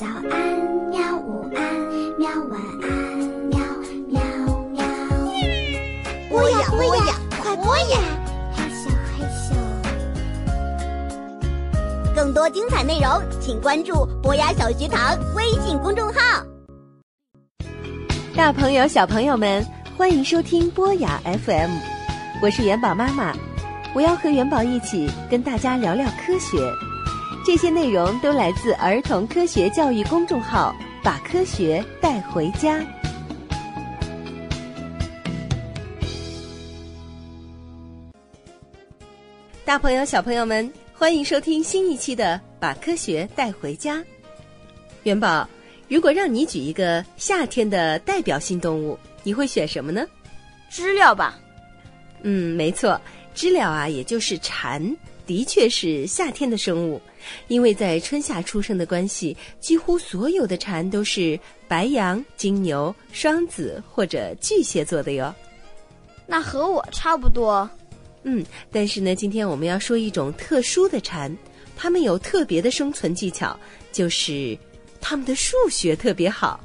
[0.00, 0.32] 早安，
[0.88, 1.14] 喵！
[1.18, 1.60] 午安，
[2.18, 2.30] 喵！
[2.48, 2.88] 晚安，
[3.50, 3.60] 喵
[4.08, 4.18] 喵
[4.70, 4.82] 喵。
[6.30, 7.98] 播呀播呀，快播呀！
[8.56, 9.52] 嘿咻嘿咻。
[12.16, 13.10] 更多精彩内容，
[13.42, 16.42] 请关注博雅小学堂微信公众号。
[18.34, 19.62] 大朋友、小朋友们，
[19.98, 21.72] 欢迎收听博雅 FM，
[22.40, 23.34] 我是元宝妈妈，
[23.94, 26.56] 我要和元宝一起跟大家聊聊科学。
[27.42, 32.84] 这些内容都来自儿童科学教育公众号，把科学带回家。
[39.64, 43.96] 大朋友、小朋友们，欢迎收听新一期的《把科学带回家》。
[45.04, 45.48] 元宝，
[45.88, 50.06] 如果让你举一个夏天的代表性动物，你会选什么呢？
[50.70, 51.38] 知了吧？
[52.22, 53.00] 嗯，没错，
[53.34, 54.94] 知了啊，也就是蝉，
[55.26, 57.00] 的确是夏天的生物。
[57.48, 61.38] 因为在春夏出生的关系，几乎所有的蝉都是
[61.68, 65.34] 白羊、金牛、双子或者巨蟹座的哟。
[66.26, 67.68] 那和我差不多。
[68.22, 71.34] 嗯，但是呢，今天我们要说一种特殊的蝉，
[71.76, 73.58] 它们有特别的生存技巧，
[73.92, 74.56] 就是
[75.00, 76.58] 它们的数学特别好。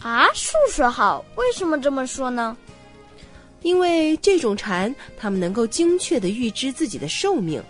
[0.00, 1.24] 啊，数学好？
[1.36, 2.56] 为什么这么说呢？
[3.64, 7.60] 因为这种蝉，它们能够精确的预知自己的寿命，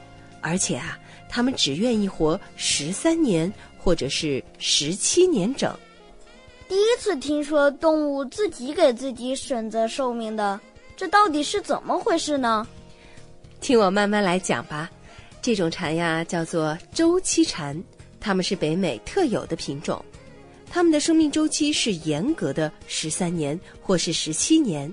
[0.42, 0.98] 而且啊。
[1.26, 5.76] 它们只愿意活十三年，或者是十七年整。
[6.68, 10.60] 第一次听说动物自己给自己选择寿命的，
[10.96, 12.64] 这到底是怎么回事呢？
[13.60, 14.88] 听我慢慢来讲吧。
[15.42, 17.76] 这种蝉呀，叫做周期蝉，
[18.20, 20.04] 它们是北美特有的品种，
[20.70, 24.92] 它们的生命周期是严格的十三年或是十七年。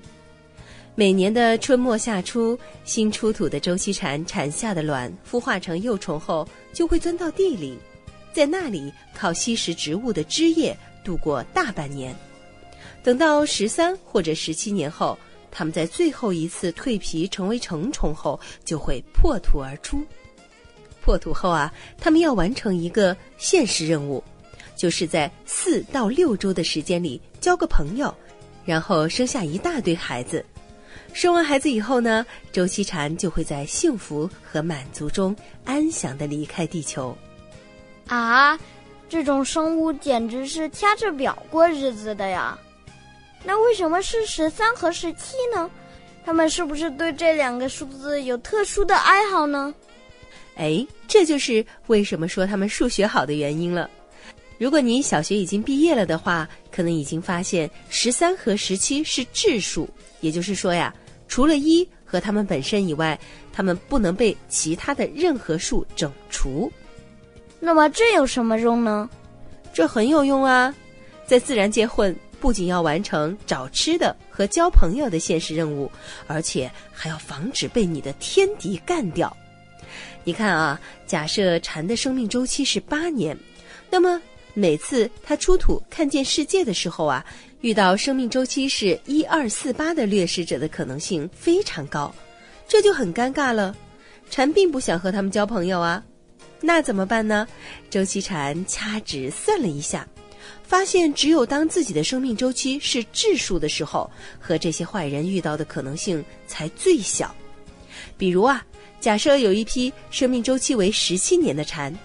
[0.94, 7.78] 每年的春末夏初，新出土的周期蝉产下的卵孵化成幼虫后，就会钻到地里，
[8.34, 12.14] 在那里靠吸食植物的汁液度过大半年。
[13.02, 15.18] 等到十三或者十七年后，
[15.50, 20.04] 它们在最后一次蜕皮成为成虫后，就会破土而出。
[21.00, 24.22] 破土后啊，它们要完成一个现实任务，
[24.76, 28.14] 就是在四到六周的时间里交个朋友，
[28.66, 30.44] 然后生下一大堆孩子。
[31.12, 37.16] 生完孩子以后呢，周期蝉就会在幸福和满足中安详的离开地球。
[38.08, 38.58] 啊，
[39.08, 42.58] 这种生物简直是掐着表过日子的呀！
[43.44, 45.70] 那为什么是十三和十七呢？
[46.24, 49.74] 他们是不是对这两个数字有特殊的爱好呢？
[50.56, 53.88] 哎，这就是为什么说他们数学好的原因了。
[54.58, 59.88] 如果你小学已经毕业了的话，可能已经发现十三和十七是质数，
[60.20, 60.94] 也就是说呀。
[61.32, 63.18] 除了一和它们本身以外，
[63.54, 66.70] 它们不能被其他的任何数整除。
[67.58, 69.08] 那么这有什么用呢？
[69.72, 70.74] 这很有用啊！
[71.24, 75.90] 在自然界混，不仅要完成找吃的和交朋友的现实任务，
[76.26, 79.34] 而且还要防止被你的天敌干掉。
[80.24, 83.34] 你看啊，假设蝉的生命周期是八年，
[83.88, 84.20] 那么
[84.54, 87.24] 每次它出土看见世界的时候啊。
[87.62, 92.12] 遇到生命周期是一二四八的掠食者的可能性非常高，
[92.66, 93.72] 这就很尴尬了。
[94.28, 96.02] 蝉并不想和他们交朋友啊，
[96.60, 97.46] 那怎么办呢？
[97.88, 100.04] 周期蝉掐指算了一下，
[100.64, 104.10] 发现只有当自己的生命周期是质数的时候，
[104.40, 107.32] 和这些坏人遇到的可能性才最小。
[108.18, 108.66] 比如啊，
[109.00, 111.96] 假设有一批生命周期为十七年的蝉。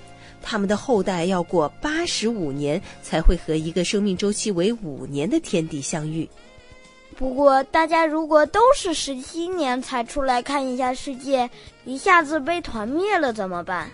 [0.50, 6.28] 他们的后代要过八十五年才会和一个生命周期为五年的天敌相遇。
[7.18, 11.50] 不过，大家如果都是十七年才出来看一下世界，
[11.84, 13.90] 一下子被团灭了怎么办？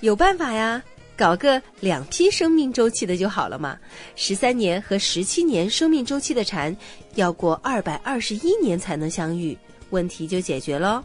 [0.00, 0.82] 有办法呀，
[1.14, 3.76] 搞个两批生命周期的就好了嘛。
[4.14, 6.74] 十三年和十七年生命周期的蝉，
[7.16, 9.58] 要过二百二十一年才能相遇，
[9.90, 11.04] 问题就解决喽。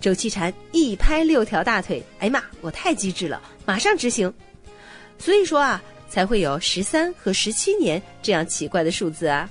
[0.00, 4.32] 周期蝉一拍六条大腿，哎呀妈，我太机智了，马上执行。
[5.18, 9.48] 所以说啊，才会有十三和十七年这样奇怪的数字啊。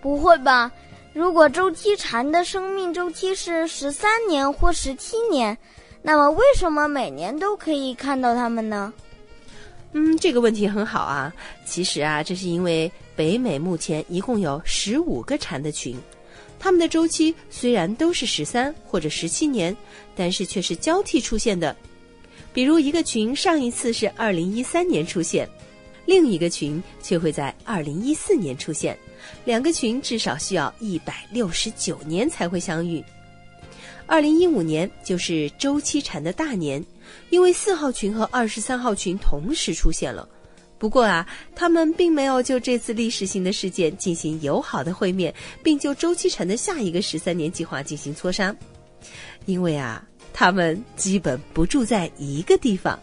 [0.00, 0.70] 不会吧？
[1.12, 5.56] 如果周期蝉的生命周期是十三年或十七年，
[6.00, 8.92] 那么为什么每年都可以看到它们呢？
[9.92, 11.32] 嗯，这个问题很好啊。
[11.66, 15.96] 其实啊，这是因为北美目前一共有十五个蝉的群。
[16.62, 19.76] 他们的周期虽然都是十三或者十七年，
[20.14, 21.76] 但是却是交替出现的。
[22.54, 25.48] 比如一个群上一次是二零一三年出现，
[26.06, 28.96] 另一个群却会在二零一四年出现，
[29.44, 33.02] 两个群至少需要一百六十九年才会相遇。
[34.06, 36.84] 二零一五年就是周期蝉的大年，
[37.30, 40.28] 因为四号群和二十三号群同时出现了。
[40.82, 41.24] 不过啊，
[41.54, 45.32] 他们并没有就这次历史性的事件进行友好的会面，
[45.62, 48.52] 并就周期蝉的下一个十三年计划进行磋商，
[49.46, 52.98] 因为啊，他们基本不住在一个地方。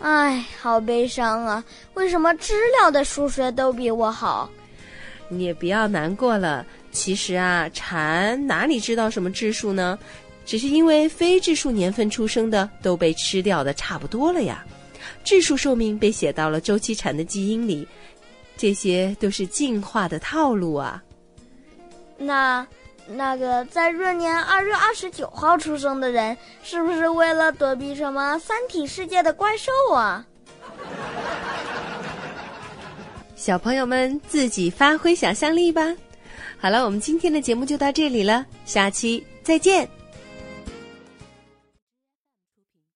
[0.00, 1.64] 唉，好悲伤啊！
[1.94, 4.50] 为什么知了的数学都比我好？
[5.28, 6.66] 你也不要难过了。
[6.90, 9.96] 其实啊，蝉哪里知道什么质数呢？
[10.44, 14.66] 只是因为非质数年份出生的都被吃掉的差不多了呀。
[15.24, 17.86] 质数寿命被写到了周期蝉的基因里，
[18.56, 21.02] 这些都是进化的套路啊。
[22.18, 22.66] 那
[23.06, 30.24] 那个在闰年二月二十九号出生的人，是不是为了躲避什么三体世界的怪兽啊？
[33.34, 35.94] 小朋友们自己发挥想象力吧。
[36.58, 39.88] 好了，我们今天的节目就到这里了，下期再见。